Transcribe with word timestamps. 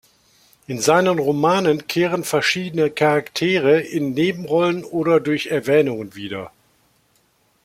In 0.65 0.79
seinen 0.81 1.19
Romanen 1.19 1.85
kehren 1.85 2.23
verschiedene 2.23 2.89
Charaktere 2.89 3.79
in 3.81 4.15
Nebenrollen 4.15 4.83
oder 4.83 5.19
durch 5.19 5.45
Erwähnungen 5.45 6.15
wieder. 6.15 6.51